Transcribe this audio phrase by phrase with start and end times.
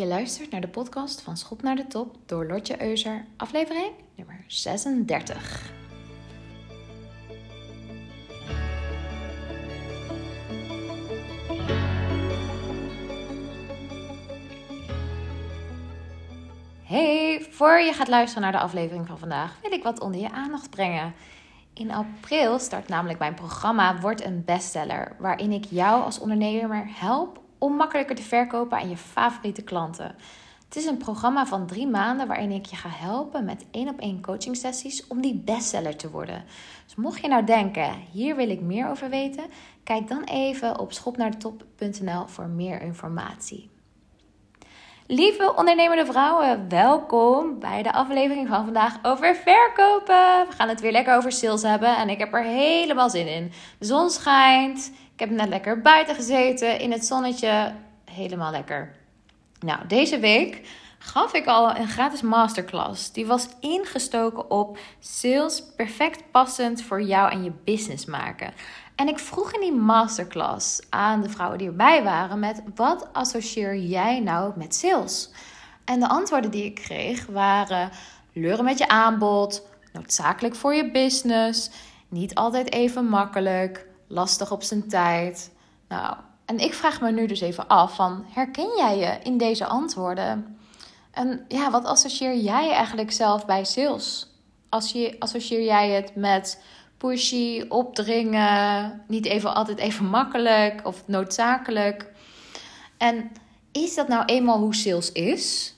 [0.00, 4.44] Je luistert naar de podcast van Schop naar de Top door Lotje Euser, aflevering nummer
[4.46, 5.72] 36.
[16.82, 20.30] Hey, voor je gaat luisteren naar de aflevering van vandaag, wil ik wat onder je
[20.30, 21.14] aandacht brengen.
[21.74, 27.40] In april start namelijk mijn programma Word een bestseller, waarin ik jou als ondernemer help
[27.60, 30.14] om makkelijker te verkopen aan je favoriete klanten.
[30.64, 34.00] Het is een programma van drie maanden waarin ik je ga helpen met één op
[34.00, 36.44] één coaching sessies om die bestseller te worden.
[36.84, 39.44] Dus mocht je nou denken, hier wil ik meer over weten,
[39.84, 43.70] kijk dan even op schopnaardetop.nl voor meer informatie.
[45.06, 50.46] Lieve ondernemende vrouwen, welkom bij de aflevering van vandaag over verkopen.
[50.48, 53.52] We gaan het weer lekker over sales hebben en ik heb er helemaal zin in.
[53.78, 57.72] De zon schijnt, heb net lekker buiten gezeten in het zonnetje,
[58.04, 58.94] helemaal lekker.
[59.60, 60.62] Nou, deze week
[60.98, 63.12] gaf ik al een gratis masterclass.
[63.12, 68.52] Die was ingestoken op sales perfect passend voor jou en je business maken.
[68.94, 73.76] En ik vroeg in die masterclass aan de vrouwen die erbij waren met wat associeer
[73.76, 75.30] jij nou met sales?
[75.84, 77.90] En de antwoorden die ik kreeg waren
[78.32, 81.70] leuren met je aanbod, noodzakelijk voor je business,
[82.08, 85.50] niet altijd even makkelijk, lastig op zijn tijd.
[85.88, 89.66] Nou, en ik vraag me nu dus even af van herken jij je in deze
[89.66, 90.58] antwoorden?
[91.10, 94.28] En ja, wat associeer jij eigenlijk zelf bij sales?
[95.18, 96.62] Associeer jij het met
[96.96, 102.06] pushy, opdringen, niet even altijd even makkelijk of noodzakelijk.
[102.96, 103.30] En
[103.72, 105.74] is dat nou eenmaal hoe sales is?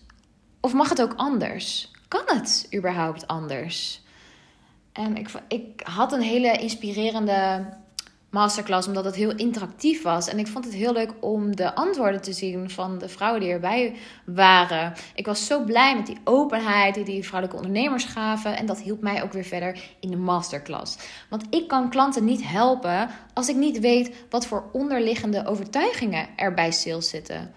[0.60, 1.91] Of mag het ook anders?
[2.08, 4.00] Kan het überhaupt anders?
[4.92, 7.66] En ik, ik had een hele inspirerende
[8.33, 10.28] masterclass, omdat het heel interactief was.
[10.28, 13.50] En ik vond het heel leuk om de antwoorden te zien van de vrouwen die
[13.50, 13.94] erbij
[14.25, 14.92] waren.
[15.14, 18.56] Ik was zo blij met die openheid die die vrouwelijke ondernemers gaven.
[18.56, 20.97] En dat hielp mij ook weer verder in de masterclass.
[21.30, 26.54] Want ik kan klanten niet helpen als ik niet weet wat voor onderliggende overtuigingen er
[26.54, 27.54] bij sales zitten.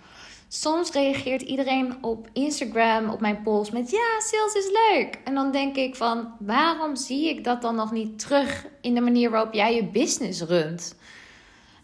[0.47, 5.19] Soms reageert iedereen op Instagram op mijn post met ja, sales is leuk.
[5.23, 9.01] En dan denk ik van waarom zie ik dat dan nog niet terug in de
[9.01, 10.95] manier waarop jij je business runt?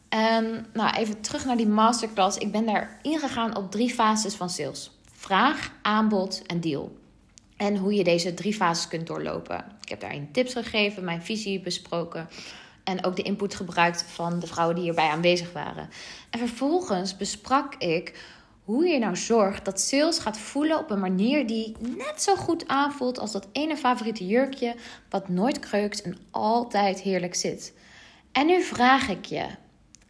[0.10, 2.38] En nou, even terug naar die masterclass.
[2.38, 6.96] Ik ben daar ingegaan op drie fases van sales: vraag, aanbod en deal.
[7.58, 9.66] En hoe je deze drie fases kunt doorlopen.
[9.82, 12.30] Ik heb daarin tips gegeven, mijn visie besproken.
[12.84, 15.90] En ook de input gebruikt van de vrouwen die hierbij aanwezig waren.
[16.30, 18.20] En vervolgens besprak ik
[18.72, 22.68] hoe je nou zorgt dat sales gaat voelen op een manier die net zo goed
[22.68, 24.76] aanvoelt als dat ene favoriete jurkje
[25.10, 27.74] wat nooit kreukt en altijd heerlijk zit.
[28.32, 29.46] En nu vraag ik je: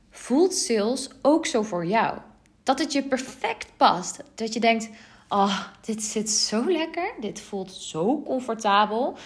[0.10, 2.18] voelt sales ook zo voor jou?
[2.64, 4.24] Dat het je perfect past.
[4.36, 4.90] Dat je denkt:
[5.30, 7.14] oh, dit zit zo lekker.
[7.20, 9.18] Dit voelt zo comfortabel.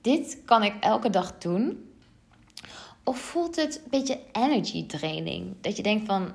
[0.00, 1.90] Dit kan ik elke dag doen.
[3.04, 5.54] Of voelt het een beetje energy training?
[5.60, 6.32] Dat je denkt van,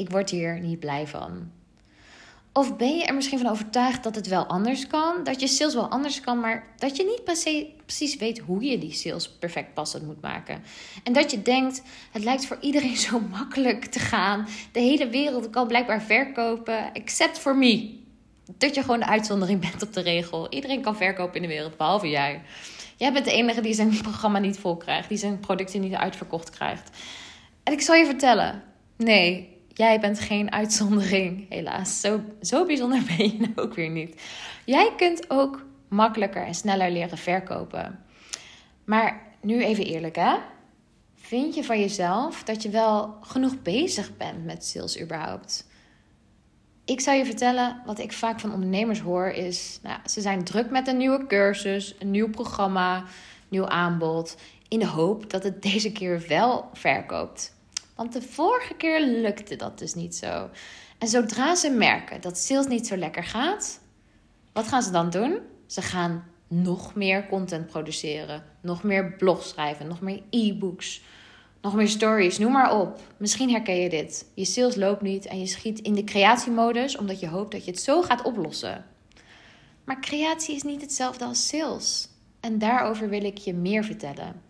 [0.00, 1.50] ik word hier niet blij van.
[2.52, 5.24] Of ben je er misschien van overtuigd dat het wel anders kan?
[5.24, 7.24] Dat je sales wel anders kan, maar dat je niet
[7.84, 10.62] precies weet hoe je die sales perfect passend moet maken.
[11.04, 14.46] En dat je denkt, het lijkt voor iedereen zo makkelijk te gaan.
[14.72, 17.98] De hele wereld kan blijkbaar verkopen, except for me.
[18.58, 20.52] Dat je gewoon de uitzondering bent op de regel.
[20.52, 22.42] Iedereen kan verkopen in de wereld, behalve jij.
[22.96, 26.50] Jij bent de enige die zijn programma niet vol krijgt, die zijn producten niet uitverkocht
[26.50, 26.90] krijgt.
[27.62, 28.62] En ik zal je vertellen,
[28.96, 32.00] nee, Jij bent geen uitzondering, helaas.
[32.00, 34.22] Zo, zo bijzonder ben je ook weer niet.
[34.64, 38.04] Jij kunt ook makkelijker en sneller leren verkopen.
[38.84, 40.36] Maar nu even eerlijk, hè?
[41.14, 45.68] Vind je van jezelf dat je wel genoeg bezig bent met sales überhaupt?
[46.84, 50.70] Ik zou je vertellen, wat ik vaak van ondernemers hoor, is: nou, ze zijn druk
[50.70, 53.04] met een nieuwe cursus, een nieuw programma,
[53.48, 54.36] nieuw aanbod,
[54.68, 57.54] in de hoop dat het deze keer wel verkoopt.
[58.00, 60.50] Want de vorige keer lukte dat dus niet zo.
[60.98, 63.80] En zodra ze merken dat sales niet zo lekker gaat,
[64.52, 65.38] wat gaan ze dan doen?
[65.66, 71.02] Ze gaan nog meer content produceren, nog meer blogs schrijven, nog meer e-books,
[71.60, 73.00] nog meer stories, noem maar op.
[73.16, 74.26] Misschien herken je dit.
[74.34, 77.70] Je sales loopt niet en je schiet in de creatiemodus omdat je hoopt dat je
[77.70, 78.84] het zo gaat oplossen.
[79.84, 82.08] Maar creatie is niet hetzelfde als sales.
[82.40, 84.42] En daarover wil ik je meer vertellen.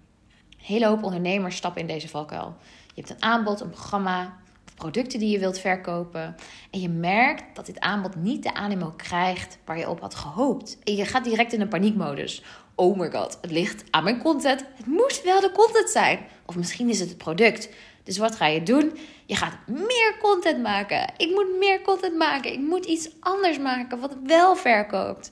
[0.50, 2.56] Een hele hoop ondernemers stappen in deze valkuil.
[2.94, 6.36] Je hebt een aanbod, een programma of producten die je wilt verkopen.
[6.70, 10.78] En je merkt dat dit aanbod niet de animo krijgt waar je op had gehoopt.
[10.84, 12.42] En je gaat direct in een paniekmodus.
[12.74, 14.64] Oh my god, het ligt aan mijn content.
[14.74, 16.18] Het moet wel de content zijn.
[16.46, 17.68] Of misschien is het het product.
[18.02, 18.98] Dus wat ga je doen?
[19.26, 21.12] Je gaat meer content maken.
[21.16, 22.52] Ik moet meer content maken.
[22.52, 25.30] Ik moet iets anders maken wat wel verkoopt.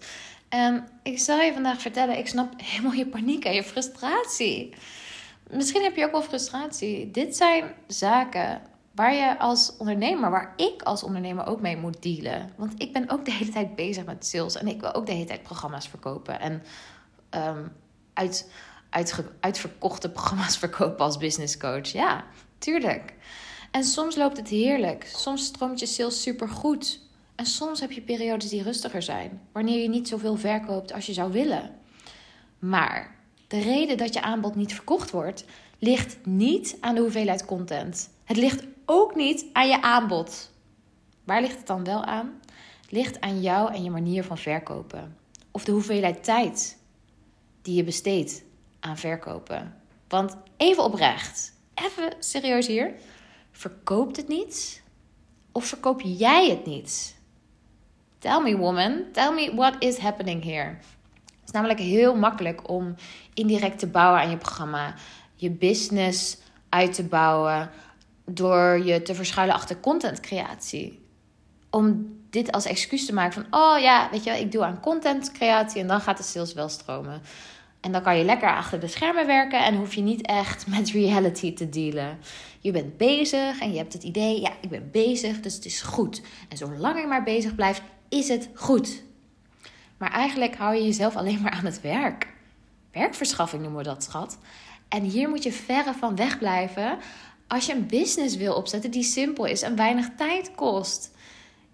[0.48, 4.74] En ik zal je vandaag vertellen, ik snap helemaal je paniek en je frustratie.
[5.50, 7.10] Misschien heb je ook wel frustratie.
[7.10, 8.62] Dit zijn zaken
[8.98, 12.52] waar je als ondernemer, waar ik als ondernemer ook mee moet dealen.
[12.56, 15.12] Want ik ben ook de hele tijd bezig met sales en ik wil ook de
[15.12, 16.40] hele tijd programma's verkopen.
[16.40, 16.62] En
[17.30, 17.72] um,
[18.12, 18.50] uit,
[18.90, 21.88] uit, uitverkochte programma's verkopen als business coach.
[21.88, 22.24] Ja,
[22.58, 23.14] tuurlijk.
[23.70, 25.04] En soms loopt het heerlijk.
[25.14, 27.00] Soms stroomt je sales super goed.
[27.34, 31.12] En soms heb je periodes die rustiger zijn, wanneer je niet zoveel verkoopt als je
[31.12, 31.74] zou willen.
[32.58, 33.17] Maar
[33.48, 35.44] de reden dat je aanbod niet verkocht wordt,
[35.78, 38.10] ligt niet aan de hoeveelheid content.
[38.24, 40.50] Het ligt ook niet aan je aanbod.
[41.24, 42.40] Waar ligt het dan wel aan?
[42.80, 45.16] Het ligt aan jou en je manier van verkopen.
[45.50, 46.78] Of de hoeveelheid tijd
[47.62, 48.42] die je besteedt
[48.80, 49.80] aan verkopen.
[50.08, 52.94] Want even oprecht, even serieus hier.
[53.50, 54.82] Verkoopt het niet?
[55.52, 57.16] Of verkoop jij het niet?
[58.18, 59.04] Tell me, woman.
[59.12, 60.78] Tell me what is happening here.
[61.48, 62.94] Is namelijk heel makkelijk om
[63.34, 64.94] indirect te bouwen aan je programma,
[65.34, 67.70] je business uit te bouwen
[68.24, 71.06] door je te verschuilen achter contentcreatie.
[71.70, 75.80] Om dit als excuus te maken van, oh ja, weet je, ik doe aan contentcreatie
[75.80, 77.22] en dan gaat de sales wel stromen.
[77.80, 80.90] En dan kan je lekker achter de schermen werken en hoef je niet echt met
[80.90, 82.18] reality te dealen.
[82.60, 85.82] Je bent bezig en je hebt het idee, ja, ik ben bezig, dus het is
[85.82, 86.22] goed.
[86.48, 89.06] En zolang ik maar bezig blijf, is het goed.
[89.98, 92.26] Maar eigenlijk hou je jezelf alleen maar aan het werk.
[92.92, 94.38] Werkverschaffing noemen we dat, schat.
[94.88, 96.98] En hier moet je verre van wegblijven
[97.48, 101.10] als je een business wil opzetten die simpel is en weinig tijd kost.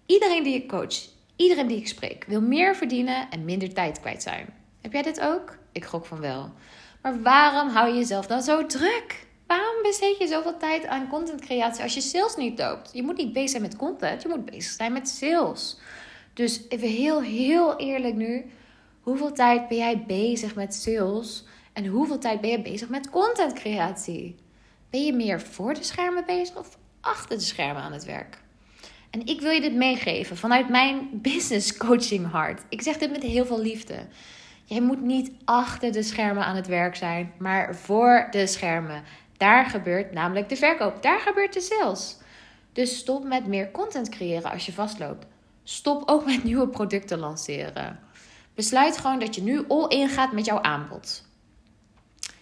[0.05, 0.95] Iedereen die ik coach,
[1.35, 4.53] iedereen die ik spreek, wil meer verdienen en minder tijd kwijt zijn.
[4.81, 5.57] Heb jij dit ook?
[5.71, 6.51] Ik gok van wel.
[7.01, 9.27] Maar waarom hou je jezelf dan zo druk?
[9.47, 12.89] Waarom besteed je zoveel tijd aan contentcreatie als je sales niet loopt?
[12.93, 15.77] Je moet niet bezig zijn met content, je moet bezig zijn met sales.
[16.35, 18.45] Dus even heel, heel eerlijk nu.
[19.01, 21.45] Hoeveel tijd ben jij bezig met sales?
[21.73, 24.35] En hoeveel tijd ben je bezig met contentcreatie?
[24.89, 28.37] Ben je meer voor de schermen bezig of achter de schermen aan het werk?
[29.09, 32.61] En ik wil je dit meegeven vanuit mijn business coaching hart.
[32.69, 33.95] Ik zeg dit met heel veel liefde.
[34.63, 39.03] Jij moet niet achter de schermen aan het werk zijn, maar voor de schermen.
[39.37, 41.01] Daar gebeurt namelijk de verkoop.
[41.01, 42.17] Daar gebeurt de sales.
[42.73, 45.25] Dus stop met meer content creëren als je vastloopt.
[45.67, 47.99] Stop ook met nieuwe producten lanceren.
[48.53, 51.23] Besluit gewoon dat je nu all in gaat met jouw aanbod.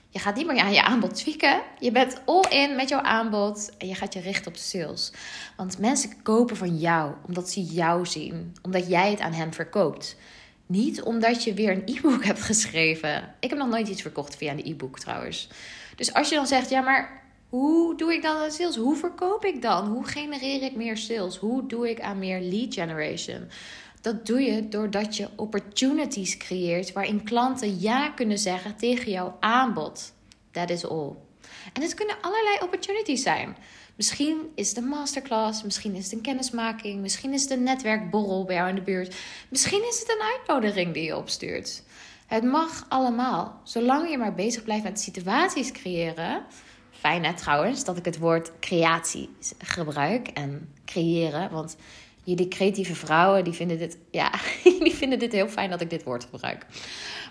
[0.10, 1.62] Je gaat niet meer aan je aanbod tweaken.
[1.80, 5.14] Je bent all in met jouw aanbod en je gaat je richten op sales.
[5.58, 10.16] Want mensen kopen van jou omdat ze jou zien, omdat jij het aan hen verkoopt.
[10.66, 13.36] Niet omdat je weer een e-book hebt geschreven.
[13.40, 15.50] Ik heb nog nooit iets verkocht via een e-book trouwens.
[15.96, 17.24] Dus als je dan zegt, ja, maar
[17.54, 18.76] hoe doe ik dan aan sales?
[18.76, 19.88] Hoe verkoop ik dan?
[19.88, 21.38] Hoe genereer ik meer sales?
[21.38, 23.48] Hoe doe ik aan meer lead generation?
[24.02, 30.14] Dat doe je doordat je opportunities creëert waarin klanten ja kunnen zeggen tegen jouw aanbod.
[30.52, 31.12] That is all.
[31.74, 33.56] En het kunnen allerlei opportunities zijn.
[33.96, 38.44] Misschien is het een masterclass, misschien is het een kennismaking, misschien is het een netwerkborrel
[38.46, 39.16] bij jou in de buurt,
[39.50, 41.84] misschien is het een uitnodiging die je opstuurt.
[42.28, 46.46] Het mag allemaal, zolang je maar bezig blijft met situaties creëren.
[47.04, 51.76] Fijn hè trouwens dat ik het woord creatie gebruik en creëren, want
[52.24, 54.32] jullie creatieve vrouwen die vinden dit, ja,
[54.64, 56.66] die vinden dit heel fijn dat ik dit woord gebruik.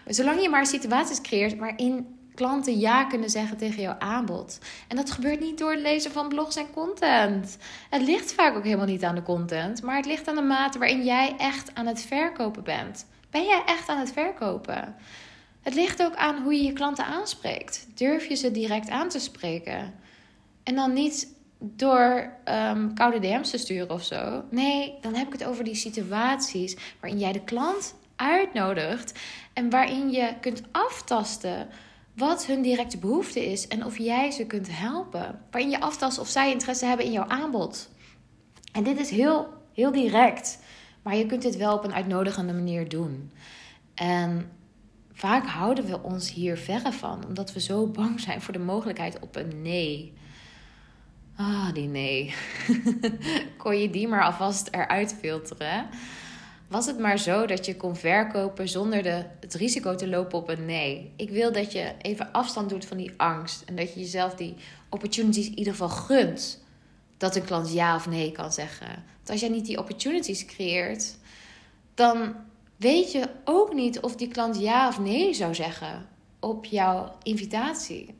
[0.06, 4.58] Zolang je maar situaties creëert waarin klanten ja kunnen zeggen tegen jouw aanbod.
[4.88, 7.56] En dat gebeurt niet door het lezen van blogs en content.
[7.90, 10.78] Het ligt vaak ook helemaal niet aan de content, maar het ligt aan de mate
[10.78, 13.06] waarin jij echt aan het verkopen bent.
[13.30, 14.94] Ben jij echt aan het verkopen?
[15.62, 17.86] Het ligt ook aan hoe je je klanten aanspreekt.
[17.94, 19.94] Durf je ze direct aan te spreken?
[20.62, 24.44] En dan niet door um, koude DM's te sturen of zo.
[24.50, 29.18] Nee, dan heb ik het over die situaties waarin jij de klant uitnodigt
[29.52, 31.68] en waarin je kunt aftasten
[32.16, 35.40] wat hun directe behoefte is en of jij ze kunt helpen.
[35.50, 37.88] Waarin je aftast of zij interesse hebben in jouw aanbod.
[38.72, 40.58] En dit is heel, heel direct,
[41.02, 43.32] maar je kunt dit wel op een uitnodigende manier doen.
[43.94, 44.50] En
[45.22, 49.18] vaak houden we ons hier verre van, omdat we zo bang zijn voor de mogelijkheid
[49.20, 50.12] op een nee.
[51.36, 52.34] Ah, die nee.
[53.62, 55.86] Kon je die maar alvast eruit filteren?
[56.68, 60.48] Was het maar zo dat je kon verkopen zonder de, het risico te lopen op
[60.48, 61.12] een nee?
[61.16, 63.62] Ik wil dat je even afstand doet van die angst.
[63.66, 64.54] En dat je jezelf die
[64.88, 66.64] opportunities in ieder geval gunt.
[67.16, 68.86] Dat een klant ja of nee kan zeggen.
[68.86, 71.16] Want als jij niet die opportunities creëert,
[71.94, 72.34] dan
[72.82, 76.08] weet je ook niet of die klant ja of nee zou zeggen
[76.40, 78.14] op jouw invitatie.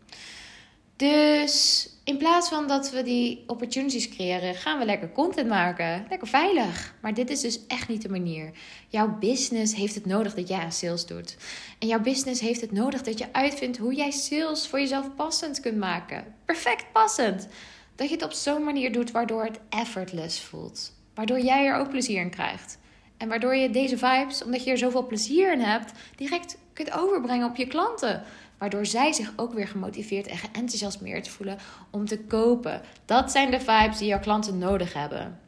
[0.97, 6.07] Dus in plaats van dat we die opportunities creëren, gaan we lekker content maken.
[6.09, 6.95] Lekker veilig.
[7.01, 8.51] Maar dit is dus echt niet de manier.
[8.89, 11.37] Jouw business heeft het nodig dat jij sales doet.
[11.79, 15.61] En jouw business heeft het nodig dat je uitvindt hoe jij sales voor jezelf passend
[15.61, 16.35] kunt maken.
[16.45, 17.49] Perfect passend.
[17.95, 20.93] Dat je het op zo'n manier doet waardoor het effortless voelt.
[21.15, 22.79] Waardoor jij er ook plezier in krijgt.
[23.23, 27.49] En waardoor je deze vibes, omdat je er zoveel plezier in hebt, direct kunt overbrengen
[27.49, 28.23] op je klanten.
[28.59, 31.59] Waardoor zij zich ook weer gemotiveerd en geenthousiasmeerd voelen
[31.91, 32.83] om te kopen.
[33.05, 35.41] Dat zijn de vibes die jouw klanten nodig hebben.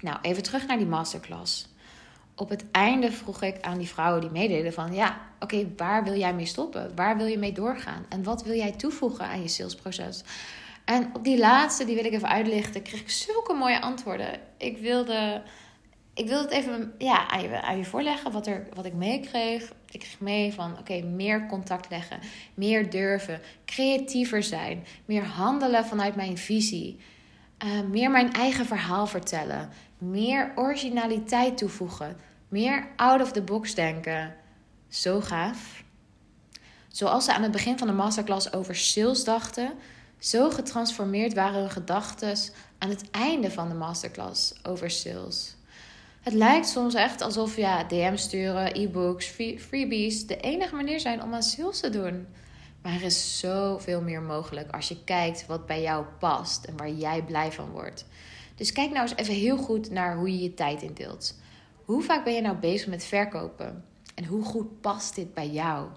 [0.00, 1.68] Nou, even terug naar die masterclass.
[2.34, 4.94] Op het einde vroeg ik aan die vrouwen die meededen van...
[4.94, 6.92] ja, oké, waar wil jij mee stoppen?
[6.94, 8.04] Waar wil je mee doorgaan?
[8.08, 10.22] En wat wil jij toevoegen aan je salesproces?
[10.84, 14.40] En op die laatste, die wil ik even uitlichten, kreeg ik zulke mooie antwoorden.
[14.56, 15.42] Ik wilde
[16.18, 17.30] ik wil het even ja,
[17.62, 19.72] aan, je, voorleggen wat, er, wat ik meekreeg.
[19.90, 22.18] Ik kreeg mee van oké, meer contact leggen,
[22.54, 27.00] meer durven, creatiever zijn, meer handelen vanuit mijn visie,
[27.64, 32.16] uh, meer mijn eigen verhaal vertellen, meer originaliteit toevoegen,
[32.48, 34.34] meer out of the box denken.
[34.88, 35.82] Zo gaaf.
[36.88, 39.72] Zoals ze aan het begin van de masterclass over sales dachten,
[40.18, 42.36] zo getransformeerd waren hun gedachten
[42.78, 45.56] aan het einde van de masterclass over sales.
[46.20, 49.26] Het lijkt soms echt alsof ja, DM sturen, e-books,
[49.58, 52.26] freebies de enige manier zijn om aan sales te doen.
[52.82, 56.90] Maar er is zoveel meer mogelijk als je kijkt wat bij jou past en waar
[56.90, 58.06] jij blij van wordt.
[58.54, 61.38] Dus kijk nou eens even heel goed naar hoe je je tijd indeelt.
[61.84, 63.84] Hoe vaak ben je nou bezig met verkopen?
[64.14, 65.88] En hoe goed past dit bij jou?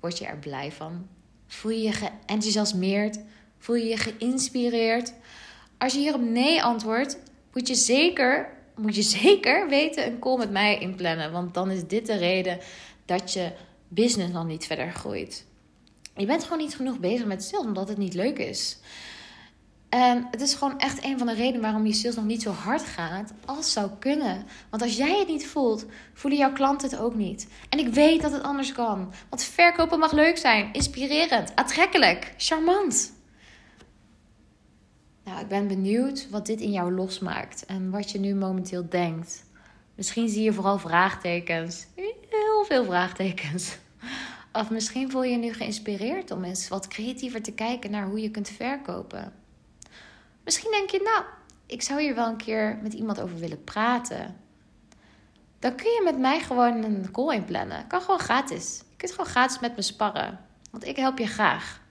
[0.00, 1.08] Word je er blij van?
[1.46, 3.18] Voel je je geenthousiasmeerd?
[3.58, 5.12] Voel je je geïnspireerd?
[5.78, 7.18] Als je hierop nee antwoordt,
[7.52, 11.32] moet je zeker moet je zeker weten een call met mij inplannen.
[11.32, 12.58] Want dan is dit de reden
[13.04, 13.52] dat je
[13.88, 15.46] business nog niet verder groeit.
[16.16, 18.78] Je bent gewoon niet genoeg bezig met sales omdat het niet leuk is.
[19.88, 22.50] En het is gewoon echt een van de redenen waarom je sales nog niet zo
[22.50, 24.46] hard gaat als zou kunnen.
[24.70, 27.48] Want als jij het niet voelt, voelen jouw klanten het ook niet.
[27.68, 29.12] En ik weet dat het anders kan.
[29.28, 33.15] Want verkopen mag leuk zijn, inspirerend, aantrekkelijk, charmant.
[35.26, 39.44] Nou, ik ben benieuwd wat dit in jou losmaakt en wat je nu momenteel denkt.
[39.94, 41.86] Misschien zie je vooral vraagtekens.
[42.30, 43.78] Heel veel vraagtekens.
[44.52, 48.20] Of misschien voel je je nu geïnspireerd om eens wat creatiever te kijken naar hoe
[48.20, 49.32] je kunt verkopen.
[50.44, 51.24] Misschien denk je, nou,
[51.66, 54.36] ik zou hier wel een keer met iemand over willen praten.
[55.58, 57.86] Dan kun je met mij gewoon een call inplannen.
[57.86, 58.82] Kan gewoon gratis.
[58.90, 60.40] Je kunt gewoon gratis met me sparren.
[60.70, 61.84] Want ik help je graag.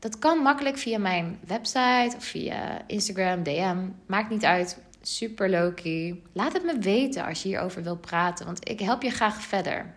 [0.00, 3.76] Dat kan makkelijk via mijn website of via Instagram, DM.
[4.06, 4.78] Maakt niet uit.
[5.02, 6.20] Super low-key.
[6.32, 9.94] Laat het me weten als je hierover wilt praten, want ik help je graag verder.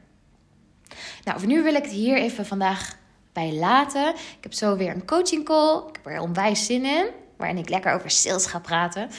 [1.24, 2.98] Nou, voor nu wil ik het hier even vandaag
[3.34, 4.10] bij laten.
[4.10, 5.78] Ik heb zo weer een coaching call.
[5.88, 7.06] Ik heb er onwijs zin in,
[7.38, 9.10] waarin ik lekker over sales ga praten.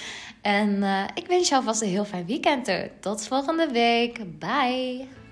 [0.43, 2.71] En uh, ik wens je alvast een heel fijn weekend.
[3.01, 4.39] Tot volgende week.
[4.39, 5.24] Bye.